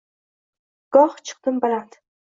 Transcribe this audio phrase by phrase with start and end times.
[0.97, 1.99] Goh chiqdim baland